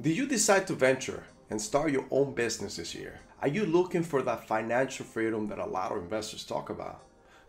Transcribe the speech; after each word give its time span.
Do 0.00 0.08
you 0.08 0.26
decide 0.26 0.66
to 0.68 0.72
venture 0.72 1.24
and 1.50 1.60
start 1.60 1.92
your 1.92 2.06
own 2.10 2.32
business 2.32 2.76
this 2.76 2.94
year? 2.94 3.20
Are 3.42 3.48
you 3.48 3.66
looking 3.66 4.02
for 4.02 4.22
that 4.22 4.48
financial 4.48 5.04
freedom 5.04 5.46
that 5.48 5.58
a 5.58 5.66
lot 5.66 5.92
of 5.92 5.98
investors 5.98 6.42
talk 6.42 6.70
about? 6.70 7.02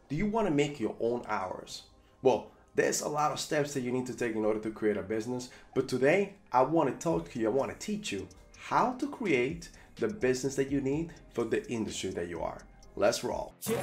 Do 0.10 0.18
you 0.18 0.26
want 0.26 0.48
to 0.48 0.54
make 0.54 0.78
your 0.78 0.94
own 1.00 1.24
hours? 1.30 1.84
Well, 2.22 2.52
there's 2.76 3.04
a 3.04 3.08
lot 3.08 3.32
of 3.32 3.40
steps 3.40 3.74
that 3.74 3.82
you 3.82 3.92
need 3.94 4.06
to 4.08 4.14
take 4.14 4.36
in 4.36 4.44
order 4.44 4.60
to 4.60 4.72
create 4.72 4.98
a 4.98 5.02
business, 5.02 5.50
but 5.74 5.88
today 5.88 6.34
I 6.52 6.64
want 6.64 6.90
to 6.90 7.02
talk 7.02 7.32
to 7.32 7.40
you, 7.40 7.48
I 7.48 7.52
want 7.52 7.72
to 7.72 7.86
teach 7.86 8.12
you 8.12 8.28
how 8.58 8.94
to 9.00 9.08
create 9.08 9.70
the 9.96 10.10
business 10.10 10.56
that 10.56 10.70
you 10.70 10.82
need 10.82 11.14
for 11.34 11.46
the 11.46 11.66
industry 11.72 12.10
that 12.10 12.28
you 12.28 12.42
are. 12.42 12.64
Let's 12.98 13.24
roll. 13.24 13.54
Yeah. 13.70 13.82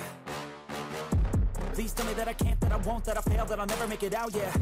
Please 1.73 1.95
tell 1.95 2.05
me 2.05 2.13
that 2.13 2.29
I 2.29 2.35
can't, 2.35 2.61
that 2.61 2.73
I 2.73 2.77
won't, 2.77 3.05
that 3.07 3.17
I 3.17 3.23
fail, 3.23 3.47
that 3.47 3.59
I'll 3.59 3.67
never 3.67 3.89
make 3.89 4.03
it 4.03 4.15
out, 4.15 4.35
yeah. 4.35 4.53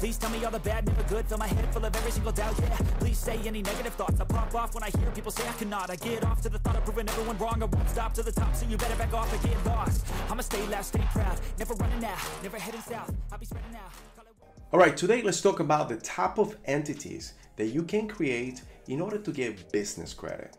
Please 0.00 0.16
tell 0.16 0.30
me 0.30 0.42
all 0.46 0.50
the 0.50 0.58
bad, 0.58 0.86
never 0.86 1.02
good. 1.02 1.26
Fill 1.26 1.36
my 1.36 1.46
head 1.46 1.70
full 1.74 1.84
of 1.84 1.94
every 1.94 2.10
single 2.10 2.32
doubt, 2.32 2.54
yeah. 2.58 2.74
Please 3.00 3.18
say 3.18 3.38
any 3.44 3.60
negative 3.60 3.92
thoughts. 3.92 4.18
I 4.18 4.24
pop 4.24 4.54
off 4.54 4.74
when 4.74 4.82
I 4.82 4.88
hear 4.98 5.10
people 5.10 5.30
say 5.30 5.46
I 5.46 5.52
cannot. 5.52 5.90
I 5.90 5.96
get 5.96 6.24
off 6.24 6.40
to 6.40 6.48
the 6.48 6.58
thought 6.58 6.74
of 6.74 6.84
proving 6.86 7.06
everyone 7.06 7.36
wrong. 7.36 7.62
I 7.62 7.66
won't 7.66 7.90
stop 7.90 8.14
to 8.14 8.22
the 8.22 8.32
top, 8.32 8.56
so 8.56 8.64
you 8.66 8.78
better 8.78 8.96
back 8.96 9.12
off 9.12 9.30
and 9.30 9.42
get 9.42 9.66
lost. 9.66 10.06
I'ma 10.30 10.40
stay 10.40 10.66
loud, 10.68 10.86
stay 10.86 11.06
proud. 11.12 11.38
Never 11.58 11.74
running 11.74 12.02
out, 12.02 12.18
never 12.42 12.58
heading 12.58 12.80
south. 12.80 13.14
I'll 13.30 13.38
be 13.38 13.44
spreading 13.44 13.76
out. 13.76 13.92
Alright, 14.72 14.96
today 14.96 15.20
let's 15.20 15.42
talk 15.42 15.60
about 15.60 15.90
the 15.90 15.98
type 15.98 16.38
of 16.38 16.56
entities 16.64 17.34
that 17.56 17.66
you 17.66 17.82
can 17.82 18.08
create 18.08 18.62
in 18.88 19.02
order 19.02 19.18
to 19.18 19.30
get 19.30 19.70
business 19.70 20.14
credit. 20.14 20.56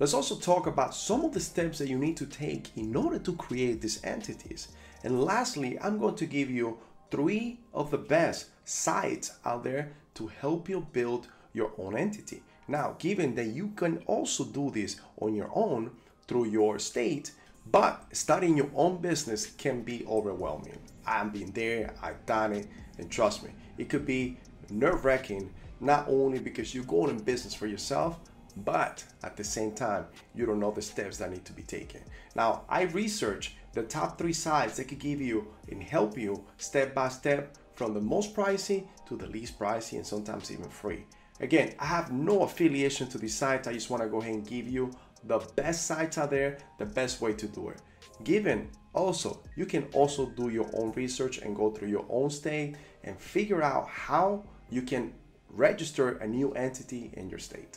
Let's 0.00 0.12
also 0.12 0.36
talk 0.36 0.66
about 0.66 0.94
some 0.94 1.24
of 1.24 1.32
the 1.32 1.40
steps 1.40 1.78
that 1.78 1.88
you 1.88 1.96
need 1.96 2.18
to 2.18 2.26
take 2.26 2.76
in 2.76 2.94
order 2.94 3.18
to 3.20 3.36
create 3.36 3.80
these 3.80 4.04
entities. 4.04 4.68
And 5.02 5.24
lastly, 5.24 5.78
I'm 5.80 5.98
going 5.98 6.16
to 6.16 6.26
give 6.26 6.50
you 6.50 6.76
three 7.12 7.58
of 7.74 7.90
the 7.90 7.98
best 7.98 8.46
sites 8.64 9.34
out 9.44 9.62
there 9.62 9.92
to 10.14 10.26
help 10.26 10.68
you 10.68 10.86
build 10.92 11.28
your 11.52 11.70
own 11.76 11.94
entity. 11.94 12.42
Now, 12.66 12.96
given 12.98 13.34
that 13.34 13.48
you 13.48 13.68
can 13.76 13.98
also 14.06 14.44
do 14.44 14.70
this 14.70 14.96
on 15.20 15.34
your 15.34 15.50
own 15.54 15.90
through 16.26 16.46
your 16.46 16.78
state, 16.78 17.32
but 17.70 18.06
starting 18.12 18.56
your 18.56 18.70
own 18.74 18.96
business 18.96 19.44
can 19.46 19.82
be 19.82 20.06
overwhelming. 20.08 20.78
I've 21.06 21.34
been 21.34 21.52
there, 21.52 21.94
I've 22.02 22.24
done 22.24 22.54
it, 22.54 22.66
and 22.98 23.10
trust 23.10 23.44
me, 23.44 23.50
it 23.76 23.90
could 23.90 24.06
be 24.06 24.38
nerve 24.70 25.04
wracking 25.04 25.52
not 25.80 26.08
only 26.08 26.38
because 26.38 26.74
you're 26.74 26.84
going 26.84 27.10
in 27.10 27.18
business 27.22 27.52
for 27.52 27.66
yourself, 27.66 28.18
but 28.64 29.04
at 29.22 29.36
the 29.36 29.44
same 29.44 29.72
time, 29.72 30.06
you 30.34 30.46
don't 30.46 30.60
know 30.60 30.70
the 30.70 30.80
steps 30.80 31.18
that 31.18 31.30
need 31.30 31.44
to 31.44 31.52
be 31.52 31.62
taken. 31.62 32.00
Now, 32.34 32.62
I 32.68 32.82
researched 32.82 33.52
the 33.72 33.82
top 33.82 34.18
three 34.18 34.32
sites 34.32 34.76
that 34.76 34.88
could 34.88 34.98
give 34.98 35.20
you 35.20 35.48
and 35.70 35.82
help 35.82 36.16
you 36.18 36.44
step 36.58 36.94
by 36.94 37.08
step 37.08 37.56
from 37.74 37.94
the 37.94 38.00
most 38.00 38.34
pricey 38.34 38.86
to 39.06 39.16
the 39.16 39.26
least 39.26 39.58
pricey 39.58 39.94
and 39.94 40.06
sometimes 40.06 40.50
even 40.50 40.68
free. 40.68 41.04
Again, 41.40 41.74
I 41.78 41.86
have 41.86 42.12
no 42.12 42.42
affiliation 42.42 43.08
to 43.08 43.18
these 43.18 43.34
sites. 43.34 43.66
I 43.66 43.72
just 43.72 43.90
want 43.90 44.02
to 44.02 44.08
go 44.08 44.20
ahead 44.20 44.34
and 44.34 44.46
give 44.46 44.68
you 44.68 44.92
the 45.24 45.38
best 45.56 45.86
sites 45.86 46.18
out 46.18 46.30
there, 46.30 46.58
the 46.78 46.86
best 46.86 47.20
way 47.20 47.32
to 47.32 47.46
do 47.46 47.70
it. 47.70 47.80
Given 48.24 48.68
also, 48.94 49.42
you 49.56 49.66
can 49.66 49.84
also 49.92 50.26
do 50.26 50.50
your 50.50 50.68
own 50.74 50.92
research 50.92 51.38
and 51.38 51.56
go 51.56 51.70
through 51.70 51.88
your 51.88 52.04
own 52.08 52.30
state 52.30 52.76
and 53.04 53.18
figure 53.18 53.62
out 53.62 53.88
how 53.88 54.44
you 54.70 54.82
can 54.82 55.14
register 55.48 56.18
a 56.18 56.26
new 56.26 56.52
entity 56.52 57.10
in 57.14 57.28
your 57.30 57.38
state. 57.38 57.76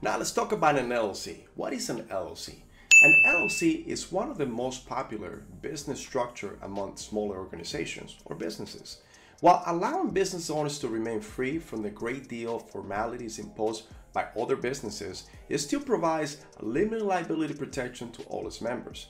Now 0.00 0.18
let's 0.18 0.32
talk 0.32 0.52
about 0.52 0.78
an 0.78 0.88
LLC. 0.88 1.46
What 1.54 1.72
is 1.72 1.88
an 1.88 2.04
LLC? 2.04 2.62
An 3.04 3.20
LLC 3.26 3.84
is 3.84 4.12
one 4.12 4.30
of 4.30 4.38
the 4.38 4.46
most 4.46 4.88
popular 4.88 5.42
business 5.60 5.98
structure 5.98 6.56
among 6.62 6.96
smaller 6.96 7.36
organizations 7.36 8.16
or 8.26 8.36
businesses. 8.36 8.98
While 9.40 9.60
allowing 9.66 10.10
business 10.10 10.48
owners 10.50 10.78
to 10.78 10.88
remain 10.88 11.20
free 11.20 11.58
from 11.58 11.82
the 11.82 11.90
great 11.90 12.28
deal 12.28 12.54
of 12.54 12.70
formalities 12.70 13.40
imposed 13.40 13.86
by 14.12 14.28
other 14.38 14.54
businesses, 14.54 15.24
it 15.48 15.58
still 15.58 15.80
provides 15.80 16.44
limited 16.60 17.02
liability 17.02 17.54
protection 17.54 18.12
to 18.12 18.22
all 18.24 18.46
its 18.46 18.60
members. 18.60 19.08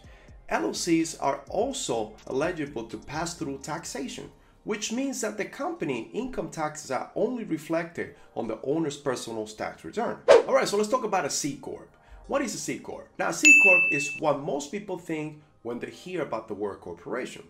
LLCs 0.51 1.19
are 1.21 1.43
also 1.51 2.15
eligible 2.31 2.85
to 2.85 2.97
pass 2.97 3.35
through 3.35 3.59
taxation, 3.59 4.31
which 4.65 4.91
means 4.91 5.21
that 5.21 5.37
the 5.37 5.45
company 5.45 6.09
income 6.15 6.49
taxes 6.49 6.91
are 6.91 7.11
only 7.15 7.45
reflected 7.45 8.15
on 8.37 8.49
the 8.49 8.59
owner's 8.63 8.97
personal 8.97 9.47
tax 9.47 9.85
return. 9.85 10.17
All 10.49 10.55
right, 10.55 10.67
so 10.67 10.79
let's 10.79 10.89
talk 10.89 11.05
about 11.05 11.27
a 11.27 11.31
C 11.31 11.57
Corp. 11.57 11.95
What 12.33 12.41
is 12.41 12.55
a 12.55 12.59
C 12.59 12.79
Corp? 12.79 13.11
Now, 13.19 13.29
a 13.29 13.33
C 13.35 13.61
Corp 13.63 13.83
is 13.91 14.17
what 14.19 14.41
most 14.41 14.73
people 14.73 14.97
think 14.97 15.43
when 15.65 15.79
they 15.79 15.91
hear 15.91 16.23
about 16.23 16.49
the 16.49 16.55
word 16.55 16.81
corporation. 16.81 17.43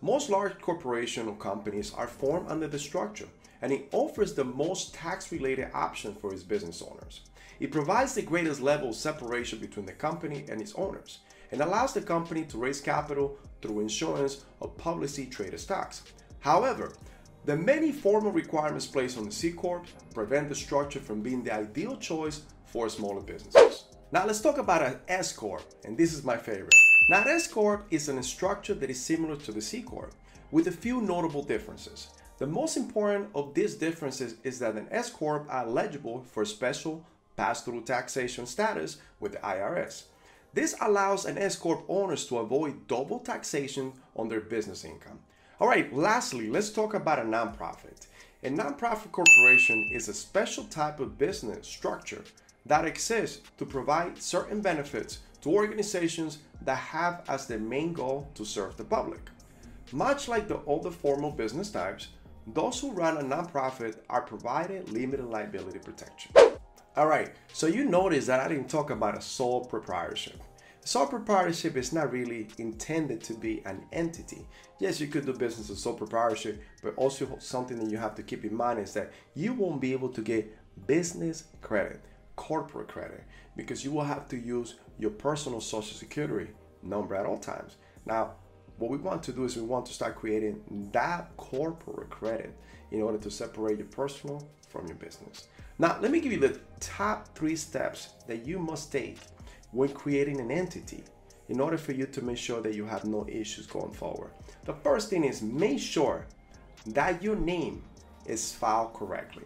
Most 0.00 0.30
large 0.30 0.58
corporation 0.62 1.28
or 1.28 1.36
companies 1.36 1.92
are 1.92 2.06
formed 2.06 2.50
under 2.50 2.66
the 2.66 2.78
structure, 2.78 3.28
and 3.60 3.70
it 3.70 3.86
offers 3.92 4.32
the 4.32 4.42
most 4.42 4.94
tax-related 4.94 5.68
options 5.74 6.16
for 6.18 6.32
its 6.32 6.42
business 6.42 6.80
owners. 6.80 7.20
It 7.60 7.70
provides 7.70 8.14
the 8.14 8.22
greatest 8.22 8.62
level 8.62 8.88
of 8.88 8.94
separation 8.94 9.58
between 9.58 9.84
the 9.84 9.92
company 9.92 10.46
and 10.48 10.58
its 10.58 10.74
owners, 10.76 11.18
and 11.52 11.60
allows 11.60 11.92
the 11.92 12.00
company 12.00 12.44
to 12.46 12.56
raise 12.56 12.80
capital 12.80 13.38
through 13.60 13.80
insurance 13.80 14.46
or 14.58 14.70
publicly 14.70 15.26
traded 15.26 15.60
stocks. 15.60 16.02
However, 16.40 16.94
the 17.44 17.58
many 17.58 17.92
formal 17.92 18.32
requirements 18.32 18.86
placed 18.86 19.18
on 19.18 19.26
the 19.26 19.32
C 19.32 19.52
Corp 19.52 19.84
prevent 20.14 20.48
the 20.48 20.54
structure 20.54 21.00
from 21.00 21.20
being 21.20 21.44
the 21.44 21.52
ideal 21.52 21.98
choice 21.98 22.40
for 22.64 22.88
smaller 22.88 23.20
businesses. 23.20 23.84
Now 24.14 24.24
let's 24.24 24.40
talk 24.40 24.58
about 24.58 24.80
an 24.80 24.98
S 25.08 25.32
Corp, 25.32 25.64
and 25.84 25.98
this 25.98 26.14
is 26.14 26.22
my 26.22 26.36
favorite. 26.36 26.76
Now 27.08 27.22
an 27.22 27.26
S 27.26 27.48
Corp 27.48 27.84
is 27.90 28.08
an 28.08 28.22
structure 28.22 28.74
that 28.74 28.88
is 28.88 29.04
similar 29.04 29.34
to 29.34 29.50
the 29.50 29.60
C 29.60 29.82
Corp, 29.82 30.14
with 30.52 30.68
a 30.68 30.70
few 30.70 31.00
notable 31.00 31.42
differences. 31.42 32.10
The 32.38 32.46
most 32.46 32.76
important 32.76 33.30
of 33.34 33.54
these 33.54 33.74
differences 33.74 34.36
is 34.44 34.60
that 34.60 34.76
an 34.76 34.86
S 34.92 35.10
Corp 35.10 35.48
are 35.50 35.64
eligible 35.66 36.22
for 36.30 36.44
special 36.44 37.04
pass-through 37.36 37.80
taxation 37.80 38.46
status 38.46 38.98
with 39.18 39.32
the 39.32 39.38
IRS. 39.38 40.04
This 40.52 40.76
allows 40.80 41.24
an 41.24 41.36
S 41.36 41.56
Corp 41.56 41.84
owners 41.88 42.24
to 42.26 42.38
avoid 42.38 42.86
double 42.86 43.18
taxation 43.18 43.94
on 44.14 44.28
their 44.28 44.42
business 44.42 44.84
income. 44.84 45.18
All 45.58 45.66
right, 45.66 45.92
lastly, 45.92 46.48
let's 46.48 46.70
talk 46.70 46.94
about 46.94 47.18
a 47.18 47.22
nonprofit. 47.22 48.06
A 48.44 48.48
nonprofit 48.48 49.10
corporation 49.10 49.90
is 49.92 50.08
a 50.08 50.14
special 50.14 50.62
type 50.64 51.00
of 51.00 51.18
business 51.18 51.66
structure 51.66 52.22
that 52.66 52.84
exist 52.84 53.42
to 53.58 53.66
provide 53.66 54.20
certain 54.20 54.60
benefits 54.60 55.18
to 55.42 55.50
organizations 55.50 56.38
that 56.62 56.76
have 56.76 57.22
as 57.28 57.46
their 57.46 57.58
main 57.58 57.92
goal 57.92 58.30
to 58.34 58.44
serve 58.44 58.76
the 58.76 58.84
public. 58.84 59.20
Much 59.92 60.28
like 60.28 60.48
the 60.48 60.58
other 60.60 60.90
formal 60.90 61.30
business 61.30 61.70
types, 61.70 62.08
those 62.46 62.80
who 62.80 62.92
run 62.92 63.18
a 63.18 63.22
nonprofit 63.22 63.96
are 64.08 64.22
provided 64.22 64.88
limited 64.90 65.26
liability 65.26 65.78
protection. 65.78 66.32
All 66.96 67.06
right, 67.06 67.32
so 67.52 67.66
you 67.66 67.84
notice 67.84 68.26
that 68.26 68.40
I 68.40 68.48
didn't 68.48 68.68
talk 68.68 68.90
about 68.90 69.18
a 69.18 69.20
sole 69.20 69.64
proprietorship. 69.64 70.40
Sole 70.84 71.06
proprietorship 71.06 71.76
is 71.76 71.92
not 71.92 72.12
really 72.12 72.48
intended 72.58 73.22
to 73.24 73.34
be 73.34 73.62
an 73.66 73.84
entity. 73.92 74.46
Yes, 74.78 75.00
you 75.00 75.06
could 75.06 75.26
do 75.26 75.32
business 75.32 75.70
as 75.70 75.78
sole 75.78 75.94
proprietorship, 75.94 76.62
but 76.82 76.94
also 76.96 77.36
something 77.38 77.78
that 77.78 77.90
you 77.90 77.96
have 77.96 78.14
to 78.14 78.22
keep 78.22 78.44
in 78.44 78.54
mind 78.54 78.78
is 78.78 78.92
that 78.94 79.12
you 79.34 79.54
won't 79.54 79.80
be 79.80 79.92
able 79.92 80.10
to 80.10 80.22
get 80.22 80.56
business 80.86 81.44
credit 81.62 82.00
corporate 82.36 82.88
credit 82.88 83.24
because 83.56 83.84
you 83.84 83.92
will 83.92 84.04
have 84.04 84.28
to 84.28 84.36
use 84.36 84.74
your 84.98 85.10
personal 85.10 85.60
social 85.60 85.96
security 85.96 86.50
number 86.82 87.14
at 87.14 87.26
all 87.26 87.38
times. 87.38 87.76
Now, 88.06 88.32
what 88.78 88.90
we 88.90 88.98
want 88.98 89.22
to 89.24 89.32
do 89.32 89.44
is 89.44 89.56
we 89.56 89.62
want 89.62 89.86
to 89.86 89.92
start 89.92 90.16
creating 90.16 90.60
that 90.92 91.36
corporate 91.36 92.10
credit 92.10 92.56
in 92.90 93.02
order 93.02 93.18
to 93.18 93.30
separate 93.30 93.78
your 93.78 93.86
personal 93.86 94.48
from 94.68 94.86
your 94.86 94.96
business. 94.96 95.48
Now, 95.78 95.98
let 96.00 96.10
me 96.10 96.20
give 96.20 96.32
you 96.32 96.40
the 96.40 96.58
top 96.80 97.34
three 97.36 97.56
steps 97.56 98.14
that 98.26 98.46
you 98.46 98.58
must 98.58 98.92
take 98.92 99.18
when 99.70 99.90
creating 99.90 100.40
an 100.40 100.50
entity 100.50 101.04
in 101.48 101.60
order 101.60 101.76
for 101.76 101.92
you 101.92 102.06
to 102.06 102.22
make 102.22 102.38
sure 102.38 102.60
that 102.60 102.74
you 102.74 102.84
have 102.84 103.04
no 103.04 103.26
issues 103.28 103.66
going 103.66 103.92
forward. 103.92 104.30
The 104.64 104.74
first 104.74 105.10
thing 105.10 105.24
is 105.24 105.42
make 105.42 105.78
sure 105.78 106.26
that 106.86 107.22
your 107.22 107.36
name 107.36 107.82
is 108.26 108.52
filed 108.52 108.94
correctly. 108.94 109.44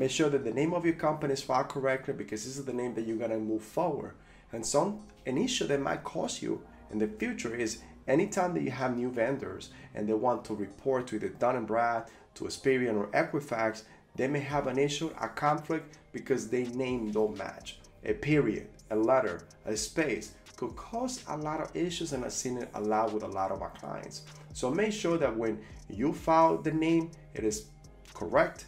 Make 0.00 0.10
sure 0.10 0.30
that 0.30 0.44
the 0.44 0.54
name 0.54 0.72
of 0.72 0.86
your 0.86 0.94
company 0.94 1.34
is 1.34 1.42
filed 1.42 1.68
correctly 1.68 2.14
because 2.14 2.46
this 2.46 2.56
is 2.56 2.64
the 2.64 2.72
name 2.72 2.94
that 2.94 3.06
you're 3.06 3.18
gonna 3.18 3.38
move 3.38 3.60
forward. 3.60 4.14
And 4.50 4.64
some 4.64 5.00
an 5.26 5.36
issue 5.36 5.66
that 5.66 5.78
might 5.78 6.04
cause 6.04 6.40
you 6.40 6.62
in 6.90 6.98
the 6.98 7.06
future 7.06 7.54
is 7.54 7.82
anytime 8.08 8.54
that 8.54 8.62
you 8.62 8.70
have 8.70 8.96
new 8.96 9.10
vendors 9.10 9.68
and 9.94 10.08
they 10.08 10.14
want 10.14 10.42
to 10.46 10.54
report 10.54 11.06
to 11.08 11.16
either 11.16 11.28
Dun 11.28 11.62
& 11.64 11.66
Brad, 11.66 12.04
to 12.36 12.44
Experian 12.44 12.96
or 12.96 13.08
Equifax, 13.08 13.82
they 14.16 14.26
may 14.26 14.40
have 14.40 14.68
an 14.68 14.78
issue, 14.78 15.10
a 15.20 15.28
conflict 15.28 15.98
because 16.12 16.48
they 16.48 16.64
name 16.68 17.10
don't 17.10 17.36
match. 17.36 17.78
A 18.06 18.14
period, 18.14 18.68
a 18.90 18.96
letter, 18.96 19.42
a 19.66 19.76
space 19.76 20.32
could 20.56 20.74
cause 20.76 21.22
a 21.28 21.36
lot 21.36 21.60
of 21.60 21.76
issues 21.76 22.14
and 22.14 22.24
I've 22.24 22.32
seen 22.32 22.56
it 22.56 22.70
a 22.72 22.80
lot 22.80 23.12
with 23.12 23.22
a 23.22 23.28
lot 23.28 23.52
of 23.52 23.60
our 23.60 23.72
clients. 23.78 24.22
So 24.54 24.70
make 24.70 24.94
sure 24.94 25.18
that 25.18 25.36
when 25.36 25.60
you 25.90 26.14
file 26.14 26.56
the 26.56 26.72
name, 26.72 27.10
it 27.34 27.44
is 27.44 27.66
correct, 28.14 28.64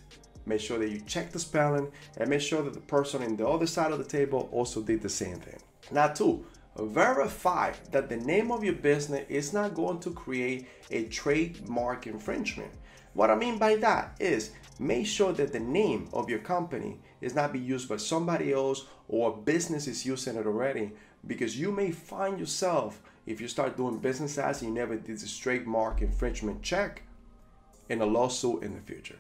Make 0.47 0.61
sure 0.61 0.79
that 0.79 0.91
you 0.91 1.01
check 1.01 1.31
the 1.31 1.39
spelling 1.39 1.91
and 2.17 2.29
make 2.29 2.41
sure 2.41 2.63
that 2.63 2.75
the 2.75 2.81
person 2.81 3.23
in 3.23 3.37
the 3.37 3.47
other 3.47 3.67
side 3.67 3.93
of 3.93 3.99
the 3.99 4.05
table 4.05 4.49
also 4.53 4.83
did 4.83 5.03
the 5.03 5.09
same 5.09 5.37
thing. 5.37 5.61
Now, 5.91 6.09
two, 6.09 6.45
verify 6.77 7.73
that 7.91 8.09
the 8.09 8.17
name 8.17 8.51
of 8.51 8.65
your 8.65 8.75
business 8.75 9.27
is 9.29 9.53
not 9.53 9.75
going 9.75 10.01
to 10.01 10.11
create 10.11 10.67
a 10.91 11.05
trademark 11.05 12.07
infringement. 12.07 12.73
What 13.15 13.31
I 13.31 13.35
mean 13.35 13.59
by 13.59 13.77
that 13.77 14.17
is 14.19 14.53
make 14.79 15.07
sure 15.07 15.33
that 15.35 15.53
the 15.53 15.61
name 15.61 16.09
of 16.13 16.31
your 16.31 16.39
company 16.39 16.99
is 17.21 17.35
not 17.35 17.53
be 17.53 17.59
used 17.59 17.89
by 17.89 17.99
somebody 17.99 18.53
else 18.53 18.87
or 19.09 19.33
a 19.33 19.37
business 19.37 19.87
is 19.87 20.07
using 20.07 20.37
it 20.37 20.47
already 20.47 20.93
because 21.27 21.59
you 21.59 21.71
may 21.71 21.91
find 21.91 22.41
yourself 22.41 23.03
if 23.27 23.41
you 23.41 23.49
start 23.49 23.77
doing 23.77 23.99
business 23.99 24.39
as 24.39 24.63
you 24.63 24.71
never 24.71 24.97
did 24.97 25.19
the 25.19 25.29
trademark 25.29 26.01
infringement 26.01 26.63
check 26.63 27.03
in 27.89 28.01
a 28.01 28.07
lawsuit 28.07 28.63
in 28.63 28.75
the 28.75 28.81
future. 28.81 29.19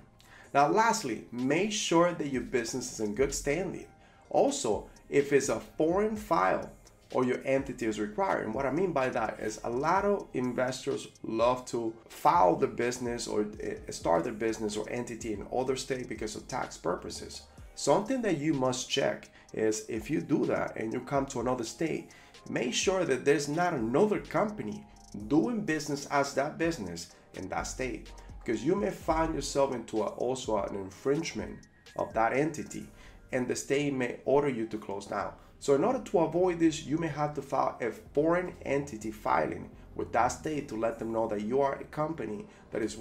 Now, 0.54 0.68
lastly, 0.68 1.24
make 1.32 1.72
sure 1.72 2.12
that 2.12 2.28
your 2.28 2.42
business 2.42 2.92
is 2.92 3.00
in 3.00 3.14
good 3.14 3.34
standing. 3.34 3.86
Also, 4.30 4.88
if 5.08 5.32
it's 5.32 5.48
a 5.48 5.60
foreign 5.60 6.16
file 6.16 6.70
or 7.12 7.24
your 7.24 7.40
entity 7.44 7.86
is 7.86 8.00
required. 8.00 8.44
And 8.44 8.54
what 8.54 8.66
I 8.66 8.70
mean 8.70 8.92
by 8.92 9.08
that 9.10 9.38
is 9.40 9.60
a 9.64 9.70
lot 9.70 10.04
of 10.04 10.26
investors 10.34 11.08
love 11.22 11.64
to 11.66 11.94
file 12.08 12.56
the 12.56 12.66
business 12.66 13.26
or 13.26 13.46
eh, 13.60 13.74
start 13.90 14.24
their 14.24 14.32
business 14.32 14.76
or 14.76 14.88
entity 14.88 15.32
in 15.32 15.46
other 15.54 15.76
state 15.76 16.08
because 16.08 16.36
of 16.36 16.48
tax 16.48 16.76
purposes. 16.76 17.42
Something 17.74 18.22
that 18.22 18.38
you 18.38 18.54
must 18.54 18.88
check 18.88 19.28
is 19.52 19.84
if 19.88 20.10
you 20.10 20.20
do 20.20 20.46
that 20.46 20.76
and 20.76 20.92
you 20.92 21.00
come 21.00 21.26
to 21.26 21.40
another 21.40 21.64
state, 21.64 22.10
make 22.48 22.74
sure 22.74 23.04
that 23.04 23.24
there's 23.24 23.48
not 23.48 23.74
another 23.74 24.18
company 24.18 24.84
doing 25.28 25.60
business 25.62 26.06
as 26.06 26.34
that 26.34 26.58
business 26.58 27.14
in 27.34 27.48
that 27.48 27.66
state 27.66 28.10
because 28.44 28.64
you 28.64 28.74
may 28.74 28.90
find 28.90 29.34
yourself 29.34 29.74
into 29.74 30.02
a, 30.02 30.06
also 30.06 30.58
an 30.58 30.74
infringement 30.74 31.58
of 31.96 32.12
that 32.14 32.32
entity 32.32 32.86
and 33.32 33.48
the 33.48 33.56
state 33.56 33.92
may 33.94 34.20
order 34.24 34.48
you 34.48 34.66
to 34.66 34.78
close 34.78 35.06
down. 35.06 35.32
So 35.58 35.74
in 35.74 35.84
order 35.84 36.00
to 36.00 36.18
avoid 36.18 36.58
this, 36.58 36.84
you 36.84 36.98
may 36.98 37.08
have 37.08 37.34
to 37.34 37.42
file 37.42 37.78
a 37.80 37.90
foreign 37.90 38.54
entity 38.62 39.10
filing 39.10 39.70
with 39.94 40.12
that 40.12 40.28
state 40.28 40.68
to 40.68 40.76
let 40.76 40.98
them 40.98 41.12
know 41.12 41.28
that 41.28 41.42
you 41.42 41.60
are 41.60 41.74
a 41.76 41.84
company 41.84 42.46
that 42.70 42.82
is 42.82 42.98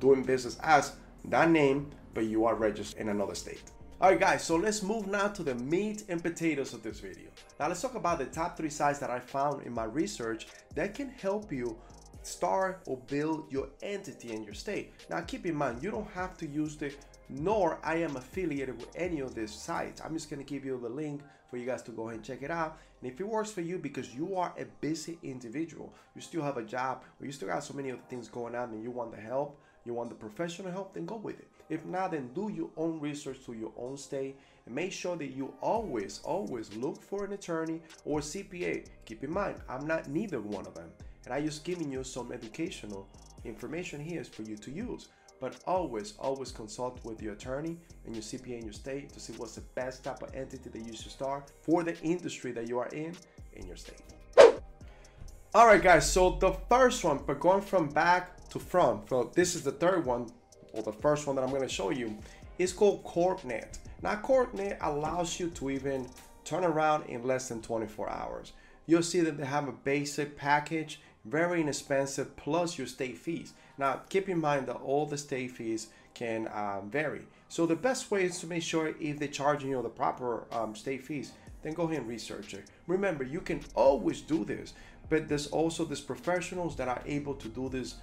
doing 0.00 0.22
business 0.22 0.56
as 0.62 0.92
that 1.26 1.50
name, 1.50 1.90
but 2.14 2.24
you 2.24 2.44
are 2.44 2.54
registered 2.54 3.00
in 3.00 3.08
another 3.08 3.34
state. 3.34 3.62
All 4.00 4.10
right, 4.10 4.20
guys, 4.20 4.44
so 4.44 4.54
let's 4.56 4.82
move 4.82 5.08
now 5.08 5.26
to 5.28 5.42
the 5.42 5.56
meat 5.56 6.04
and 6.08 6.22
potatoes 6.22 6.72
of 6.72 6.84
this 6.84 7.00
video. 7.00 7.30
Now 7.58 7.66
let's 7.66 7.82
talk 7.82 7.96
about 7.96 8.20
the 8.20 8.26
top 8.26 8.56
three 8.56 8.70
sites 8.70 9.00
that 9.00 9.10
I 9.10 9.18
found 9.18 9.66
in 9.66 9.74
my 9.74 9.84
research 9.84 10.46
that 10.76 10.94
can 10.94 11.10
help 11.10 11.50
you 11.50 11.76
start 12.28 12.82
or 12.86 12.98
build 13.08 13.50
your 13.50 13.68
entity 13.82 14.32
in 14.32 14.44
your 14.44 14.54
state. 14.54 14.92
Now 15.10 15.20
keep 15.20 15.46
in 15.46 15.54
mind, 15.54 15.82
you 15.82 15.90
don't 15.90 16.10
have 16.10 16.36
to 16.38 16.46
use 16.46 16.76
the 16.76 16.92
nor 17.28 17.78
I 17.82 17.96
am 17.96 18.16
affiliated 18.16 18.78
with 18.78 18.88
any 18.96 19.20
of 19.20 19.34
these 19.34 19.52
sites. 19.52 20.00
I'm 20.02 20.14
just 20.14 20.30
gonna 20.30 20.44
give 20.44 20.64
you 20.64 20.78
the 20.80 20.88
link 20.88 21.20
for 21.50 21.56
you 21.56 21.66
guys 21.66 21.82
to 21.82 21.90
go 21.90 22.04
ahead 22.04 22.16
and 22.16 22.24
check 22.24 22.42
it 22.42 22.50
out. 22.50 22.78
And 23.00 23.10
if 23.10 23.20
it 23.20 23.28
works 23.28 23.50
for 23.50 23.60
you 23.60 23.78
because 23.78 24.14
you 24.14 24.36
are 24.36 24.52
a 24.58 24.64
busy 24.80 25.18
individual, 25.22 25.92
you 26.14 26.20
still 26.20 26.42
have 26.42 26.56
a 26.56 26.62
job, 26.62 27.04
or 27.20 27.26
you 27.26 27.32
still 27.32 27.48
got 27.48 27.64
so 27.64 27.74
many 27.74 27.90
other 27.90 28.00
things 28.08 28.28
going 28.28 28.54
on 28.54 28.70
and 28.70 28.82
you 28.82 28.90
want 28.90 29.12
the 29.12 29.20
help, 29.20 29.58
you 29.84 29.94
want 29.94 30.08
the 30.08 30.14
professional 30.14 30.70
help, 30.70 30.94
then 30.94 31.06
go 31.06 31.16
with 31.16 31.38
it. 31.38 31.48
If 31.70 31.84
not, 31.84 32.12
then 32.12 32.30
do 32.34 32.50
your 32.50 32.70
own 32.76 32.98
research 32.98 33.44
to 33.46 33.52
your 33.52 33.72
own 33.76 33.96
state 33.96 34.38
and 34.66 34.74
make 34.74 34.92
sure 34.92 35.16
that 35.16 35.28
you 35.28 35.52
always, 35.60 36.20
always 36.24 36.74
look 36.76 37.02
for 37.02 37.24
an 37.24 37.32
attorney 37.32 37.80
or 38.04 38.20
CPA. 38.20 38.86
Keep 39.04 39.24
in 39.24 39.30
mind, 39.30 39.60
I'm 39.68 39.86
not 39.86 40.08
neither 40.08 40.40
one 40.40 40.66
of 40.66 40.74
them. 40.74 40.90
And 41.24 41.34
I 41.34 41.40
just 41.40 41.64
giving 41.64 41.90
you 41.90 42.04
some 42.04 42.32
educational 42.32 43.08
information 43.44 44.00
here 44.00 44.24
for 44.24 44.42
you 44.42 44.56
to 44.56 44.70
use. 44.70 45.08
But 45.40 45.56
always, 45.66 46.14
always 46.18 46.50
consult 46.50 47.04
with 47.04 47.22
your 47.22 47.34
attorney 47.34 47.78
and 48.06 48.14
your 48.14 48.22
CPA 48.22 48.58
in 48.58 48.64
your 48.64 48.72
state 48.72 49.12
to 49.12 49.20
see 49.20 49.32
what's 49.34 49.54
the 49.54 49.60
best 49.74 50.02
type 50.02 50.22
of 50.22 50.34
entity 50.34 50.68
that 50.70 50.80
you 50.80 50.92
should 50.92 51.12
start 51.12 51.52
for 51.62 51.84
the 51.84 51.98
industry 52.00 52.50
that 52.52 52.68
you 52.68 52.78
are 52.78 52.88
in 52.88 53.14
in 53.52 53.66
your 53.66 53.76
state. 53.76 54.02
All 55.54 55.66
right, 55.66 55.82
guys. 55.82 56.10
So 56.10 56.36
the 56.40 56.52
first 56.68 57.04
one, 57.04 57.20
but 57.26 57.40
going 57.40 57.62
from 57.62 57.88
back 57.88 58.48
to 58.50 58.58
front. 58.58 59.08
So 59.08 59.30
this 59.34 59.54
is 59.54 59.62
the 59.62 59.72
third 59.72 60.04
one, 60.04 60.30
or 60.72 60.82
the 60.82 60.92
first 60.92 61.26
one 61.26 61.36
that 61.36 61.42
I'm 61.42 61.50
going 61.50 61.62
to 61.62 61.68
show 61.68 61.90
you, 61.90 62.16
is 62.58 62.72
called 62.72 63.04
CorpNet. 63.04 63.78
Now, 64.02 64.16
CorpNet 64.16 64.78
allows 64.80 65.38
you 65.40 65.50
to 65.50 65.70
even 65.70 66.08
turn 66.44 66.64
around 66.64 67.06
in 67.06 67.24
less 67.24 67.48
than 67.48 67.62
24 67.62 68.10
hours. 68.10 68.52
You'll 68.86 69.02
see 69.02 69.20
that 69.20 69.36
they 69.36 69.44
have 69.44 69.68
a 69.68 69.72
basic 69.72 70.36
package, 70.36 71.00
very 71.30 71.60
inexpensive, 71.60 72.36
plus 72.36 72.78
your 72.78 72.86
state 72.86 73.18
fees. 73.18 73.52
Now, 73.76 74.02
keep 74.08 74.28
in 74.28 74.40
mind 74.40 74.66
that 74.66 74.76
all 74.76 75.06
the 75.06 75.18
state 75.18 75.50
fees 75.52 75.88
can 76.14 76.48
um, 76.52 76.90
vary. 76.90 77.22
So 77.48 77.66
the 77.66 77.76
best 77.76 78.10
way 78.10 78.24
is 78.24 78.38
to 78.40 78.46
make 78.46 78.62
sure 78.62 78.94
if 79.00 79.18
they're 79.18 79.28
charging 79.28 79.70
you 79.70 79.82
the 79.82 79.88
proper 79.88 80.44
um, 80.52 80.74
state 80.74 81.04
fees, 81.04 81.32
then 81.62 81.74
go 81.74 81.84
ahead 81.84 81.98
and 81.98 82.08
research 82.08 82.54
it. 82.54 82.64
Remember, 82.86 83.24
you 83.24 83.40
can 83.40 83.60
always 83.74 84.20
do 84.20 84.44
this, 84.44 84.74
but 85.08 85.28
there's 85.28 85.46
also 85.48 85.84
these 85.84 86.00
professionals 86.00 86.76
that 86.76 86.88
are 86.88 87.02
able 87.06 87.34
to 87.34 87.48
do 87.48 87.68
this 87.68 87.96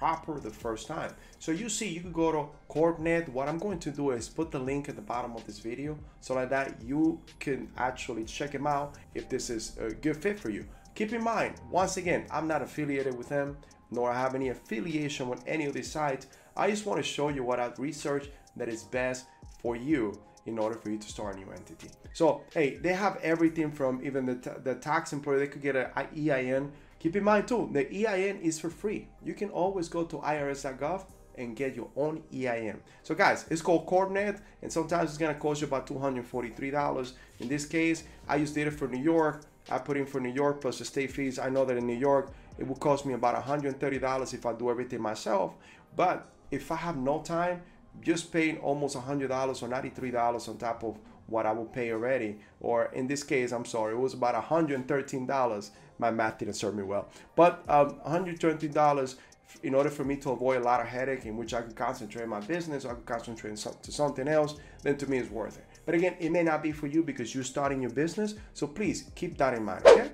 proper 0.00 0.40
the 0.40 0.50
first 0.50 0.86
time. 0.86 1.12
So 1.38 1.52
you 1.52 1.68
see, 1.68 1.88
you 1.88 2.00
can 2.00 2.12
go 2.12 2.32
to 2.32 2.48
CorpNet. 2.72 3.28
What 3.28 3.48
I'm 3.48 3.58
going 3.58 3.78
to 3.80 3.90
do 3.90 4.10
is 4.12 4.28
put 4.28 4.50
the 4.50 4.58
link 4.58 4.88
at 4.88 4.96
the 4.96 5.02
bottom 5.02 5.36
of 5.36 5.44
this 5.46 5.58
video 5.58 5.98
so 6.20 6.34
like 6.34 6.48
that 6.50 6.80
you 6.82 7.20
can 7.38 7.68
actually 7.76 8.24
check 8.24 8.52
them 8.52 8.66
out 8.66 8.94
if 9.14 9.28
this 9.28 9.50
is 9.50 9.76
a 9.78 9.90
good 9.90 10.16
fit 10.16 10.40
for 10.40 10.48
you. 10.48 10.64
Keep 11.00 11.14
in 11.14 11.24
mind, 11.24 11.54
once 11.70 11.96
again, 11.96 12.26
I'm 12.30 12.46
not 12.46 12.60
affiliated 12.60 13.16
with 13.16 13.30
them 13.30 13.56
nor 13.90 14.10
I 14.10 14.20
have 14.20 14.34
any 14.34 14.50
affiliation 14.50 15.30
with 15.30 15.42
any 15.46 15.64
of 15.64 15.72
these 15.72 15.90
sites. 15.90 16.26
I 16.54 16.68
just 16.68 16.84
want 16.84 16.98
to 16.98 17.02
show 17.02 17.30
you 17.30 17.42
what 17.42 17.58
I've 17.58 17.78
researched 17.78 18.28
that 18.56 18.68
is 18.68 18.82
best 18.82 19.24
for 19.62 19.76
you 19.76 20.20
in 20.44 20.58
order 20.58 20.76
for 20.76 20.90
you 20.90 20.98
to 20.98 21.08
start 21.08 21.36
a 21.36 21.38
new 21.38 21.50
entity. 21.52 21.88
So, 22.12 22.42
hey, 22.52 22.76
they 22.76 22.92
have 22.92 23.16
everything 23.22 23.72
from 23.72 24.04
even 24.04 24.26
the, 24.26 24.60
the 24.62 24.74
tax 24.74 25.14
employer, 25.14 25.38
they 25.38 25.46
could 25.46 25.62
get 25.62 25.74
an 25.74 25.88
EIN. 25.96 26.70
Keep 26.98 27.16
in 27.16 27.24
mind 27.24 27.48
too, 27.48 27.70
the 27.72 27.86
EIN 28.06 28.36
is 28.42 28.60
for 28.60 28.68
free. 28.68 29.08
You 29.24 29.32
can 29.32 29.48
always 29.48 29.88
go 29.88 30.04
to 30.04 30.18
irs.gov 30.18 31.04
and 31.36 31.56
get 31.56 31.74
your 31.74 31.88
own 31.96 32.22
EIN. 32.32 32.80
So 33.02 33.14
guys, 33.14 33.46
it's 33.50 33.62
called 33.62 33.86
CorpNet 33.86 34.40
and 34.62 34.72
sometimes 34.72 35.10
it's 35.10 35.18
gonna 35.18 35.34
cost 35.34 35.60
you 35.60 35.66
about 35.66 35.86
$243. 35.86 37.12
In 37.40 37.48
this 37.48 37.66
case, 37.66 38.04
I 38.28 38.38
just 38.38 38.54
did 38.54 38.66
it 38.66 38.72
for 38.72 38.88
New 38.88 39.02
York. 39.02 39.44
I 39.70 39.78
put 39.78 39.96
in 39.96 40.06
for 40.06 40.20
New 40.20 40.32
York 40.32 40.60
plus 40.60 40.78
the 40.78 40.84
state 40.84 41.10
fees. 41.10 41.38
I 41.38 41.48
know 41.48 41.64
that 41.64 41.76
in 41.76 41.86
New 41.86 41.96
York, 41.98 42.32
it 42.58 42.66
will 42.66 42.76
cost 42.76 43.06
me 43.06 43.14
about 43.14 43.42
$130 43.42 44.34
if 44.34 44.46
I 44.46 44.52
do 44.52 44.70
everything 44.70 45.00
myself. 45.00 45.54
But 45.96 46.28
if 46.50 46.70
I 46.70 46.76
have 46.76 46.96
no 46.96 47.20
time, 47.22 47.62
just 48.02 48.32
paying 48.32 48.58
almost 48.58 48.96
$100 48.96 49.22
or 49.30 49.68
$93 49.68 50.48
on 50.48 50.58
top 50.58 50.84
of 50.84 50.98
what 51.26 51.46
I 51.46 51.52
will 51.52 51.66
pay 51.66 51.92
already. 51.92 52.38
Or 52.60 52.86
in 52.92 53.06
this 53.06 53.22
case, 53.22 53.52
I'm 53.52 53.64
sorry, 53.64 53.94
it 53.94 53.98
was 53.98 54.14
about 54.14 54.34
$113. 54.34 55.70
My 55.98 56.10
math 56.10 56.38
didn't 56.38 56.54
serve 56.54 56.74
me 56.74 56.82
well. 56.82 57.08
But 57.36 57.62
um, 57.68 58.00
$120 58.06 59.14
in 59.62 59.74
order 59.74 59.90
for 59.90 60.04
me 60.04 60.16
to 60.16 60.30
avoid 60.30 60.60
a 60.60 60.64
lot 60.64 60.80
of 60.80 60.86
headache 60.86 61.26
in 61.26 61.36
which 61.36 61.54
I 61.54 61.62
could 61.62 61.76
concentrate 61.76 62.22
on 62.22 62.28
my 62.28 62.40
business 62.40 62.84
I 62.84 62.90
could 62.90 63.06
concentrate 63.06 63.56
to 63.56 63.92
something 63.92 64.28
else, 64.28 64.56
then 64.82 64.96
to 64.98 65.10
me 65.10 65.18
it's 65.18 65.30
worth 65.30 65.58
it. 65.58 65.66
But 65.86 65.94
again, 65.94 66.16
it 66.20 66.30
may 66.30 66.42
not 66.42 66.62
be 66.62 66.72
for 66.72 66.86
you 66.86 67.02
because 67.02 67.34
you're 67.34 67.44
starting 67.44 67.80
your 67.80 67.90
business. 67.90 68.34
So 68.54 68.66
please 68.66 69.10
keep 69.14 69.38
that 69.38 69.54
in 69.54 69.64
mind, 69.64 69.86
okay? 69.86 70.10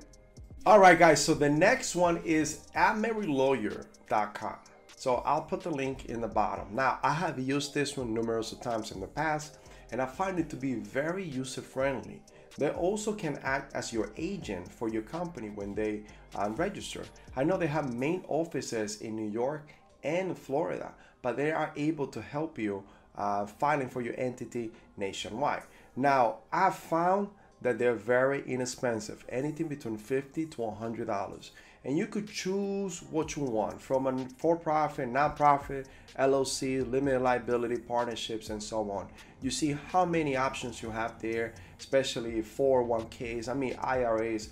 All 0.65 0.79
right, 0.79 0.99
guys. 0.99 1.25
So 1.25 1.35
the 1.35 1.49
next 1.49 1.95
one 1.95 2.19
is 2.25 2.67
amerilawyer.com. 2.75 4.57
So 4.97 5.17
I'll 5.27 5.43
put 5.43 5.61
the 5.61 5.71
link 5.71 6.07
in 6.07 6.21
the 6.21 6.29
bottom. 6.29 6.69
Now, 6.75 6.99
I 7.03 7.13
have 7.13 7.39
used 7.39 7.75
this 7.75 7.97
one 7.97 8.15
numerous 8.15 8.51
times 8.55 8.91
in 8.93 9.01
the 9.01 9.07
past, 9.07 9.59
and 9.93 10.01
I 10.01 10.07
find 10.07 10.39
it 10.39 10.49
to 10.51 10.57
be 10.57 10.75
very 10.75 11.25
user 11.25 11.61
friendly. 11.61 12.23
They 12.59 12.71
also 12.71 13.13
can 13.13 13.39
act 13.43 13.75
as 13.75 13.93
your 13.93 14.11
agent 14.17 14.73
for 14.73 14.89
your 14.89 15.03
company 15.03 15.51
when 15.51 15.75
they 15.75 16.03
um, 16.35 16.55
register. 16.57 17.05
I 17.37 17.45
know 17.45 17.57
they 17.57 17.67
have 17.67 17.93
main 17.93 18.25
offices 18.29 19.01
in 19.03 19.15
New 19.15 19.31
York 19.31 19.69
and 20.03 20.37
Florida, 20.37 20.93
but 21.23 21.37
they 21.37 21.53
are 21.53 21.73
able 21.77 22.07
to 22.09 22.23
help 22.23 22.59
you 22.59 22.83
uh, 23.17 23.47
filing 23.47 23.89
for 23.89 24.01
your 24.01 24.15
entity 24.19 24.73
nationwide. 24.97 25.63
Now, 25.97 26.39
I've 26.53 26.77
found 26.77 27.29
that 27.63 27.79
they're 27.79 27.95
very 27.95 28.43
inexpensive, 28.47 29.25
anything 29.29 29.69
between 29.69 29.97
50 29.97 30.47
to 30.47 30.61
100 30.61 31.07
dollars. 31.07 31.53
And 31.87 31.97
you 31.97 32.09
could 32.09 32.29
choose 32.29 33.01
what 33.13 33.37
you 33.37 33.45
want 33.45 33.81
from 33.81 34.09
a 34.09 34.29
for-profit, 34.39 35.09
non-profit, 35.09 35.87
LLC, 36.19 36.91
limited 36.91 37.23
liability 37.23 37.79
partnerships, 37.79 38.51
and 38.51 38.61
so 38.61 38.91
on. 38.91 39.07
You 39.41 39.53
see 39.53 39.79
how 39.93 40.05
many 40.05 40.37
options 40.37 40.83
you 40.83 40.91
have 40.91 41.23
there, 41.23 41.55
especially 41.79 42.43
401ks, 42.43 43.49
I 43.49 43.55
mean 43.55 43.77
IRAs. 43.81 44.49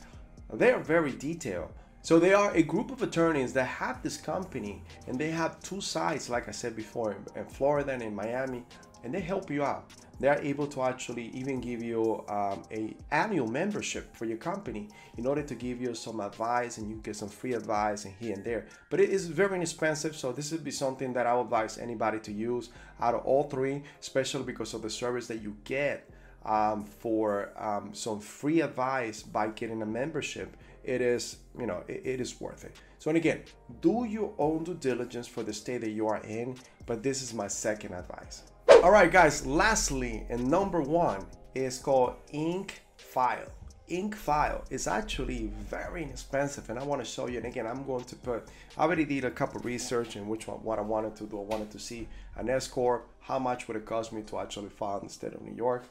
They 0.53 0.71
are 0.71 0.79
very 0.79 1.11
detailed. 1.11 1.73
So 2.03 2.21
they 2.21 2.35
are 2.35 2.55
a 2.55 2.63
group 2.63 2.93
of 2.93 3.03
attorneys 3.03 3.53
that 3.55 3.65
have 3.65 4.01
this 4.01 4.17
company 4.17 4.85
and 5.09 5.19
they 5.19 5.31
have 5.31 5.59
two 5.59 5.81
sites, 5.81 6.31
like 6.31 6.47
I 6.47 6.53
said 6.53 6.77
before, 6.77 7.17
in 7.35 7.47
Florida 7.47 7.91
and 7.91 8.03
in 8.03 8.15
Miami, 8.15 8.63
and 9.03 9.13
they 9.13 9.21
help 9.21 9.51
you 9.51 9.65
out 9.65 9.91
they're 10.21 10.41
able 10.41 10.67
to 10.69 10.83
actually 10.83 11.29
even 11.29 11.61
give 11.61 11.83
you 11.83 12.25
um, 12.29 12.63
a 12.71 12.97
annual 13.11 13.47
membership 13.47 14.15
for 14.15 14.25
your 14.25 14.37
company 14.37 14.89
in 15.19 15.27
order 15.27 15.43
to 15.43 15.55
give 15.55 15.81
you 15.81 15.95
some 15.95 16.21
advice 16.21 16.79
and 16.79 16.89
you 16.89 16.97
get 17.03 17.17
some 17.17 17.29
free 17.29 17.55
advice 17.55 18.05
and 18.05 18.15
here 18.21 18.35
and 18.35 18.45
there. 18.45 18.67
But 18.91 19.01
it 19.01 19.11
is 19.11 19.27
very 19.27 19.57
inexpensive 19.57 20.17
so 20.17 20.33
this 20.33 20.53
would 20.53 20.65
be 20.65 20.71
something 20.71 21.13
that 21.13 21.27
i 21.27 21.35
would 21.35 21.43
advise 21.43 21.79
anybody 21.79 22.19
to 22.21 22.33
use 22.33 22.71
out 23.01 23.15
of 23.15 23.25
all 23.25 23.45
three 23.45 23.83
especially 24.01 24.45
because 24.45 24.75
of 24.75 24.83
the 24.83 24.91
service 24.91 25.27
that 25.27 25.43
you 25.43 25.57
get 25.65 26.09
um, 26.45 26.85
for 26.85 27.51
um, 27.57 27.95
some 27.95 28.21
free 28.21 28.61
advice 28.61 29.23
by 29.23 29.49
getting 29.49 29.83
a 29.83 29.87
membership. 29.87 30.57
It 30.83 31.01
is 31.01 31.39
you 31.59 31.67
know 31.67 31.83
it, 31.89 32.03
it 32.05 32.21
is 32.21 32.41
worth 32.41 32.65
it. 32.65 32.77
So 32.99 33.11
and 33.11 33.17
again 33.17 33.43
do 33.81 34.07
your 34.09 34.33
own 34.39 34.65
due 34.65 34.75
diligence 34.75 35.27
for 35.27 35.43
the 35.43 35.53
state 35.53 35.81
that 35.81 35.91
you 35.91 36.07
are 36.09 36.23
in 36.25 36.57
but 36.87 37.03
this 37.03 37.23
is 37.23 37.33
my 37.33 37.49
second 37.49 37.95
advice 37.95 38.43
All 38.85 38.91
right, 38.91 39.11
guys, 39.11 39.47
lastly, 39.47 40.27
and 40.29 40.47
number 40.47 40.83
one 40.83 41.25
is 41.55 41.79
called 41.79 42.17
Ink 42.33 42.83
File. 42.99 43.51
Incfile 43.89 44.63
is 44.71 44.87
actually 44.87 45.51
very 45.71 46.03
inexpensive, 46.03 46.69
and 46.69 46.79
I 46.79 46.85
want 46.85 47.03
to 47.03 47.11
show 47.11 47.27
you. 47.27 47.39
And 47.39 47.47
again, 47.47 47.67
I'm 47.67 47.87
going 47.87 48.05
to 48.05 48.17
put. 48.17 48.47
I 48.77 48.83
already 48.83 49.07
did 49.07 49.25
a 49.25 49.31
couple 49.31 49.63
research 49.63 50.17
in 50.17 50.29
which 50.29 50.47
one 50.47 50.59
what 50.59 50.79
I 50.79 50.83
wanted 50.83 51.17
to 51.17 51.25
do. 51.25 51.41
I 51.41 51.45
wanted 51.45 51.71
to 51.71 51.79
see 51.79 52.07
an 52.37 52.51
S 52.51 52.69
corp. 52.69 53.09
How 53.21 53.39
much 53.39 53.69
would 53.69 53.79
it 53.79 53.87
cost 53.87 54.13
me 54.13 54.21
to 54.21 54.39
actually 54.39 54.69
file 54.69 54.99
in 54.99 55.07
the 55.07 55.13
state 55.15 55.33
of 55.33 55.41
New 55.41 55.57
York? 55.57 55.85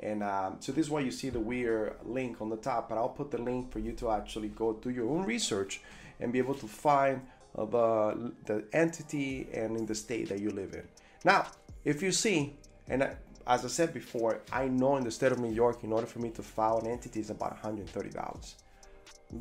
And 0.00 0.22
um, 0.22 0.56
so 0.60 0.72
this 0.72 0.86
is 0.86 0.90
why 0.90 1.00
you 1.00 1.10
see 1.10 1.28
the 1.28 1.40
weird 1.40 1.96
link 2.02 2.40
on 2.40 2.48
the 2.48 2.56
top. 2.56 2.88
But 2.88 2.96
I'll 2.96 3.10
put 3.10 3.30
the 3.30 3.42
link 3.42 3.70
for 3.70 3.78
you 3.78 3.92
to 3.92 4.10
actually 4.10 4.48
go 4.48 4.72
do 4.72 4.88
your 4.88 5.10
own 5.10 5.26
research 5.26 5.82
and 6.18 6.32
be 6.32 6.38
able 6.38 6.54
to 6.54 6.66
find 6.66 7.20
uh, 7.58 7.66
the 7.66 8.32
the 8.46 8.64
entity 8.72 9.48
and 9.52 9.76
in 9.76 9.84
the 9.84 9.94
state 9.94 10.30
that 10.30 10.40
you 10.40 10.48
live 10.48 10.72
in. 10.72 10.88
Now, 11.26 11.48
if 11.88 12.02
you 12.02 12.12
see, 12.12 12.52
and 12.90 13.02
as 13.46 13.64
I 13.64 13.68
said 13.68 13.94
before, 13.94 14.42
I 14.52 14.68
know 14.68 14.98
in 14.98 15.04
the 15.04 15.10
state 15.10 15.32
of 15.32 15.38
New 15.38 15.54
York, 15.62 15.84
in 15.84 15.90
order 15.90 16.06
for 16.06 16.18
me 16.18 16.28
to 16.32 16.42
file 16.42 16.76
an 16.80 16.86
entity 16.86 17.20
is 17.20 17.30
about 17.30 17.62
$130. 17.62 18.54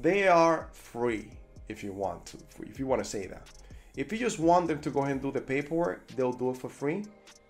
They 0.02 0.30
are 0.30 0.70
free 0.72 1.30
if 1.68 1.84
you 1.84 1.92
want 1.92 2.26
to, 2.28 2.38
if 2.62 2.80
you 2.80 2.88
want 2.88 3.04
to 3.04 3.10
say 3.10 3.28
that. 3.28 3.50
If 3.98 4.14
you 4.14 4.18
just 4.18 4.40
want 4.40 4.70
them 4.70 4.80
to 4.80 4.90
go 4.90 5.02
ahead 5.02 5.12
and 5.12 5.22
do 5.22 5.30
the 5.30 5.42
paperwork, 5.42 6.08
they'll 6.16 6.32
do 6.32 6.52
it 6.52 6.58
for 6.58 6.70
free. 6.70 7.04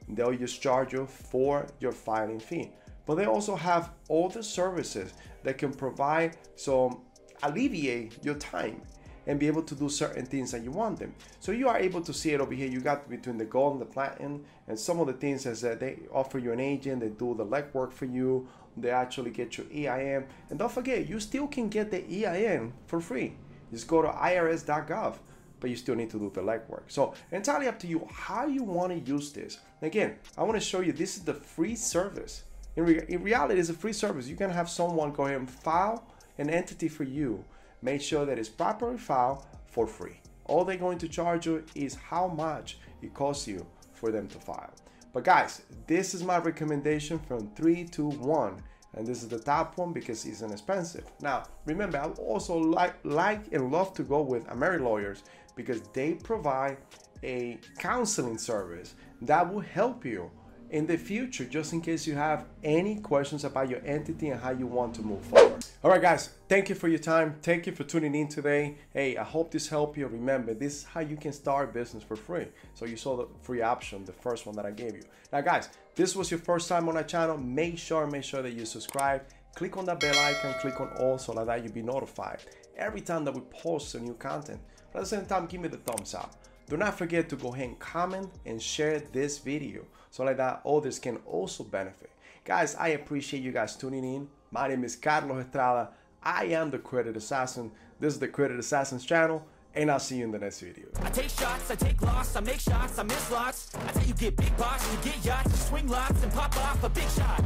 They'll 0.10 0.34
just 0.34 0.64
charge 0.64 0.94
you 0.94 1.06
for 1.06 1.68
your 1.80 1.92
filing 1.92 2.40
fee. 2.40 2.72
But 3.06 3.16
they 3.18 3.26
also 3.26 3.56
have 3.56 3.92
all 4.10 4.30
the 4.30 4.42
services 4.42 5.14
that 5.44 5.60
can 5.60 5.72
provide 5.72 6.38
some 6.56 7.02
alleviate 7.44 8.18
your 8.26 8.36
time 8.36 8.82
and 9.28 9.40
be 9.40 9.46
able 9.46 9.62
to 9.62 9.76
do 9.76 9.90
certain 9.90 10.26
things 10.26 10.52
that 10.52 10.64
you 10.64 10.72
want 10.72 10.98
them. 10.98 11.14
So 11.40 11.52
you 11.52 11.68
are 11.68 11.78
able 11.78 12.02
to 12.02 12.14
see 12.14 12.32
it 12.32 12.42
over 12.42 12.54
here. 12.54 12.68
You 12.68 12.80
got 12.80 13.10
between 13.10 13.38
the 13.38 13.46
gold 13.46 13.74
and 13.74 13.82
the 13.82 13.86
platinum, 13.86 14.46
and 14.68 14.80
some 14.80 15.00
of 15.00 15.08
the 15.08 15.14
things 15.14 15.46
is 15.46 15.62
that 15.62 15.80
they 15.80 16.00
offer 16.12 16.40
you 16.40 16.54
an 16.54 16.60
agent, 16.60 17.02
they 17.02 17.10
do 17.10 17.36
the 17.36 17.46
legwork 17.46 17.92
for 17.92 18.06
you, 18.06 18.48
they 18.78 18.90
actually 18.90 19.32
get 19.32 19.58
your 19.58 19.68
EIN. 19.68 20.26
And 20.50 20.58
don't 20.58 20.72
forget, 20.72 21.08
you 21.08 21.20
still 21.20 21.48
can 21.48 21.68
get 21.68 21.92
the 21.92 22.26
EIN 22.26 22.74
for 22.88 23.02
free. 23.02 23.36
Just 23.72 23.88
go 23.88 24.02
to 24.02 24.08
irs.gov, 24.08 25.16
but 25.60 25.70
you 25.70 25.76
still 25.76 25.96
need 25.96 26.10
to 26.12 26.20
do 26.20 26.32
the 26.34 26.42
legwork. 26.42 26.84
So 26.88 27.14
entirely 27.32 27.68
up 27.68 27.80
to 27.80 27.88
you 27.88 28.08
how 28.12 28.48
you 28.48 28.64
want 28.64 28.94
to 28.94 29.12
use 29.12 29.32
this. 29.34 29.60
Again, 29.82 30.16
I 30.38 30.44
want 30.44 30.56
to 30.56 30.62
show 30.62 30.80
you 30.80 30.94
this 30.94 31.18
is 31.18 31.24
the 31.24 31.34
free 31.34 31.76
service. 31.76 32.44
In, 32.78 32.86
re- 32.86 33.06
in 33.10 33.24
reality, 33.24 33.60
it's 33.60 33.70
a 33.70 33.74
free 33.74 33.94
service. 33.94 34.28
You 34.28 34.38
can 34.38 34.52
have 34.52 34.70
someone 34.70 35.12
go 35.12 35.26
ahead 35.26 35.40
and 35.40 35.50
file 35.50 36.06
an 36.38 36.50
entity 36.50 36.88
for 36.88 37.04
you 37.04 37.44
make 37.82 38.02
sure 38.02 38.26
that 38.26 38.40
it's 38.40 38.50
properly 38.50 38.98
filed 38.98 39.46
for 39.68 39.88
free. 39.88 40.20
All 40.46 40.64
they're 40.64 40.78
going 40.78 40.98
to 41.00 41.08
charge 41.08 41.46
you 41.46 41.64
is 41.76 41.96
how 41.96 42.28
much 42.28 42.80
it 43.02 43.14
costs 43.14 43.48
you 43.48 43.66
for 43.94 44.12
them 44.12 44.28
to 44.28 44.40
file. 44.40 44.74
But 45.14 45.24
guys, 45.24 45.62
this 45.88 46.14
is 46.14 46.24
my 46.24 46.38
recommendation 46.38 47.20
from 47.20 47.50
three 47.56 47.86
to 47.86 48.10
one. 48.10 48.62
And 48.94 49.06
this 49.06 49.22
is 49.22 49.30
the 49.30 49.40
top 49.40 49.78
one 49.78 49.94
because 49.94 50.26
it's 50.26 50.42
inexpensive. 50.42 51.06
Now, 51.22 51.44
remember, 51.66 52.00
I 52.00 52.06
also 52.22 52.58
like, 52.58 52.96
like 53.04 53.52
and 53.54 53.72
love 53.72 53.94
to 53.96 54.04
go 54.04 54.22
with 54.22 54.48
Ameri 54.48 54.80
Lawyers 54.82 55.24
because 55.56 55.82
they 55.94 56.14
provide 56.14 56.78
a 57.24 57.60
counseling 57.78 58.38
service 58.38 58.96
that 59.22 59.52
will 59.52 59.62
help 59.62 60.06
you 60.06 60.32
in 60.70 60.86
the 60.86 60.98
future, 60.98 61.46
just 61.46 61.74
in 61.74 61.82
case 61.82 62.06
you 62.06 62.16
have 62.16 62.46
any 62.64 62.96
questions 63.00 63.44
about 63.44 63.70
your 63.70 63.82
entity 63.86 64.30
and 64.30 64.42
how 64.42 64.52
you 64.52 64.68
want 64.68 64.94
to 64.96 65.02
move 65.02 65.22
forward. 65.22 65.66
All 65.84 65.92
right, 65.92 66.02
guys, 66.02 66.30
thank 66.50 66.70
you 66.70 66.76
for 66.76 66.88
your 66.88 67.00
time. 67.00 67.36
Thank 67.42 67.66
you 67.68 67.74
for 67.74 67.84
tuning 67.84 68.16
in 68.16 68.28
today. 68.28 68.76
Hey, 68.94 69.18
I 69.18 69.24
hope 69.24 69.52
this 69.52 69.68
helped 69.68 69.98
you. 69.98 70.08
Remember, 70.08 70.54
this 70.54 70.80
is 70.80 70.84
how 70.84 71.00
you 71.00 71.16
can 71.16 71.32
start 71.32 71.74
business 71.74 72.04
for 72.04 72.16
free. 72.16 72.48
So 72.74 72.86
you 72.86 72.98
saw 72.98 73.16
the 73.18 73.28
free 73.42 73.62
option, 73.62 74.04
the 74.06 74.12
first 74.12 74.46
one 74.46 74.56
that 74.56 74.66
I 74.66 74.72
gave 74.72 74.96
you. 74.96 75.04
Now, 75.32 75.42
guys, 75.42 75.70
this 75.96 76.16
was 76.16 76.30
your 76.30 76.40
first 76.40 76.68
time 76.68 76.90
on 76.90 76.98
our 76.98 77.04
channel. 77.04 77.38
Make 77.38 77.78
sure, 77.78 78.06
make 78.08 78.24
sure 78.24 78.42
that 78.42 78.54
you 78.54 78.66
subscribe. 78.66 79.24
Click 79.56 79.78
on 79.78 79.86
that 79.86 80.00
bell 80.00 80.18
icon, 80.20 80.54
click 80.60 80.80
on 80.80 80.90
all 81.00 81.18
so 81.18 81.34
that 81.34 81.64
you'll 81.64 81.74
be 81.74 81.82
notified 81.82 82.42
every 82.78 83.02
time 83.02 83.26
that 83.26 83.34
we 83.34 83.42
post 83.42 83.96
a 83.96 84.00
new 84.00 84.14
content. 84.14 84.60
But 84.92 85.00
at 85.00 85.04
the 85.04 85.10
same 85.10 85.26
time, 85.26 85.48
give 85.48 85.62
me 85.62 85.68
the 85.68 85.78
thumbs 85.78 86.14
up. 86.14 86.36
Do 86.70 86.78
not 86.78 86.98
forget 86.98 87.30
to 87.30 87.36
go 87.36 87.54
ahead 87.54 87.70
and 87.70 87.80
comment 87.80 88.30
and 88.46 88.62
share 88.62 89.00
this 89.00 89.40
video 89.40 89.84
so 90.10 90.24
like 90.24 90.38
that 90.38 90.62
others 90.66 91.00
can 91.00 91.18
also 91.26 91.64
benefit. 91.64 92.12
Guys, 92.46 92.76
I 92.76 92.90
appreciate 92.90 93.44
you 93.44 93.52
guys 93.52 93.76
tuning 93.76 94.04
in. 94.04 94.30
My 94.52 94.68
name 94.68 94.84
is 94.84 94.96
Carlos 94.96 95.46
Estrada. 95.46 95.90
I 96.24 96.46
am 96.46 96.72
the 96.72 96.80
Credit 96.80 97.16
Assassin. 97.18 97.72
This 98.00 98.14
is 98.14 98.20
the 98.20 98.28
Credit 98.28 98.60
Assassins 98.60 99.06
channel, 99.06 99.46
and 99.76 99.92
I'll 99.92 100.00
see 100.00 100.18
you 100.18 100.24
in 100.24 100.32
the 100.32 100.40
next 100.40 100.62
video. 100.62 100.86
I 101.02 101.10
take 101.10 101.30
shots, 101.30 101.70
I 101.70 101.76
take 101.76 102.02
loss, 102.02 102.36
I 102.36 102.40
make 102.42 102.60
shots, 102.60 102.98
I 102.98 103.04
miss 103.04 103.32
lots. 103.32 103.76
I 103.76 103.92
tell 103.92 104.04
you 104.04 104.14
get 104.14 104.38
big 104.38 104.56
box, 104.58 104.90
you 104.92 105.12
get 105.12 105.26
yachts, 105.26 105.52
you 105.52 105.58
swing 105.58 105.88
lots 105.88 106.24
and 106.24 106.32
pop 106.32 106.56
off 106.58 106.84
a 106.84 106.90
big 106.90 107.10
shot. 107.10 107.44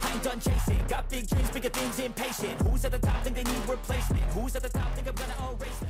I 0.00 0.12
ain't 0.12 0.22
done 0.22 0.40
chasing, 0.40 0.80
got 0.88 1.08
big 1.08 1.28
dreams, 1.28 1.50
bigger 1.50 1.68
things, 1.68 1.98
impatient. 2.00 2.60
Who's 2.62 2.84
at 2.84 2.92
the 2.92 2.98
top 2.98 3.22
think 3.22 3.36
they 3.36 3.44
need 3.44 3.68
replacement? 3.68 4.22
Who's 4.34 4.56
at 4.56 4.62
the 4.62 4.70
top 4.70 4.92
think 4.94 5.08
I'm 5.08 5.14
gonna 5.14 5.56
erase 5.56 5.80